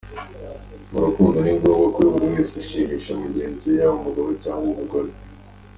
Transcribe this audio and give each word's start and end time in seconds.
Mu 0.91 0.99
rukundo 1.05 1.37
ni 1.41 1.51
ngombwa 1.57 1.87
ko 1.95 1.99
buri 2.13 2.25
wese 2.33 2.53
ashimisha 2.63 3.11
mugenzi 3.23 3.65
we 3.71 3.75
yaba 3.79 3.95
umugabo 3.99 4.29
cyangwa 4.43 4.65
umugore. 4.73 5.11